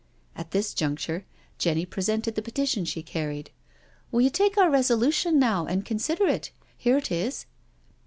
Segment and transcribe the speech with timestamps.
[0.35, 1.25] At this juncture
[1.59, 3.51] Jenny presented the petition she carried."
[4.11, 6.49] Will you take our Resolution now and consider it?
[6.75, 7.45] Here it is."